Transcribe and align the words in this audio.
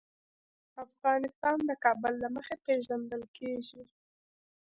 افغانستان 0.85 1.57
د 1.69 1.71
کابل 1.83 2.13
له 2.23 2.29
مخې 2.35 2.55
پېژندل 2.65 3.23
کېږي. 3.37 3.81